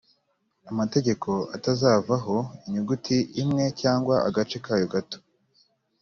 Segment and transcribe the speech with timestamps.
[0.71, 5.17] amategeko atazavaho inyuguti imwe cyangwa agace kayo gato